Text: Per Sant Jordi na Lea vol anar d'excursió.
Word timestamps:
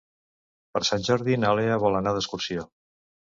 Per 0.77 0.81
Sant 0.87 1.03
Jordi 1.09 1.37
na 1.43 1.53
Lea 1.59 1.77
vol 1.83 1.97
anar 1.99 2.13
d'excursió. 2.17 2.65